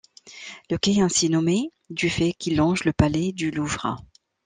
[0.71, 4.03] Le quai est ainsi nommé du fait qu'il longe le palais du Louvre.